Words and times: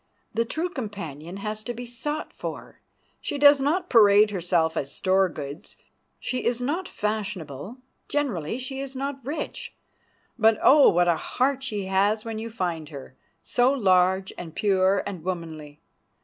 The 0.33 0.45
true 0.45 0.69
companion 0.69 1.37
has 1.37 1.63
to 1.63 1.75
be 1.75 1.85
sought 1.85 2.33
for. 2.33 2.81
She 3.19 3.37
does 3.37 3.61
not 3.61 3.87
parade 3.87 4.31
herself 4.31 4.75
as 4.75 4.91
store 4.91 5.29
goods. 5.29 5.77
She 6.19 6.43
is 6.43 6.59
not 6.59 6.87
fashionable. 6.87 7.77
Generally 8.07 8.57
she 8.57 8.79
is 8.79 8.95
not 8.95 9.23
rich. 9.23 9.75
But, 10.39 10.57
oh! 10.63 10.89
what 10.89 11.07
a 11.07 11.17
heart 11.17 11.61
she 11.61 11.85
has 11.85 12.25
when 12.25 12.39
you 12.39 12.49
find 12.49 12.89
her—so 12.89 13.71
large 13.71 14.33
and 14.39 14.55
pure 14.55 15.03
and 15.05 15.23
womanly. 15.23 15.81